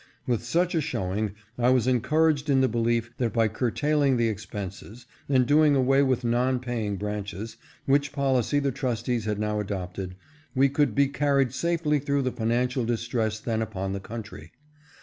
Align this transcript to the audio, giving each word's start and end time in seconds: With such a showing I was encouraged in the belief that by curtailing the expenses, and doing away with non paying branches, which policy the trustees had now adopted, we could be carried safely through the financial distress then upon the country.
With 0.25 0.43
such 0.43 0.73
a 0.73 0.81
showing 0.81 1.35
I 1.59 1.69
was 1.69 1.85
encouraged 1.85 2.49
in 2.49 2.61
the 2.61 2.67
belief 2.67 3.11
that 3.17 3.33
by 3.33 3.47
curtailing 3.47 4.17
the 4.17 4.29
expenses, 4.29 5.05
and 5.29 5.45
doing 5.45 5.75
away 5.75 6.01
with 6.01 6.23
non 6.23 6.59
paying 6.59 6.97
branches, 6.97 7.57
which 7.85 8.11
policy 8.11 8.57
the 8.57 8.71
trustees 8.71 9.25
had 9.25 9.37
now 9.37 9.59
adopted, 9.59 10.15
we 10.55 10.69
could 10.69 10.95
be 10.95 11.07
carried 11.07 11.53
safely 11.53 11.99
through 11.99 12.23
the 12.23 12.31
financial 12.31 12.83
distress 12.83 13.39
then 13.39 13.61
upon 13.61 13.93
the 13.93 13.99
country. 13.99 14.53